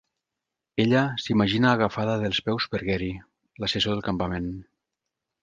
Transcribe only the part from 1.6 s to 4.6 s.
agafada dels peus per Gary, l'assessor del campament.